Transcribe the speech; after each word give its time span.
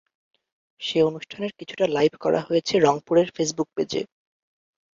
সে 0.81 0.99
অনুষ্ঠানের 1.03 1.51
কিছুটা 1.59 1.85
লাইভ 1.87 2.13
করা 2.19 2.39
হয়েছে 2.39 2.73
রংপুরের 2.79 3.27
ফেসবুক 3.35 3.69
পেজে। 3.75 4.01